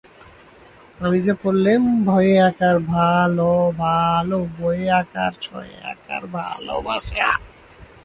আমি 0.99 1.17
যে 1.21 1.33
পড়লেম 1.41 1.81
ভয়ে 2.05 2.35
আকার 2.41 2.77
ভা, 2.89 3.09
ল, 3.27 3.39
ভাল, 3.77 4.29
বয়ে 4.57 4.87
আকার 4.91 5.33
সয়ে 5.41 5.77
আকার 5.91 6.21
ভালোবাসা। 6.35 7.29